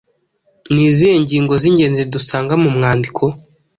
[0.73, 3.23] Ni izihe ngingo z’ingenzi dusanga mu mwandiko.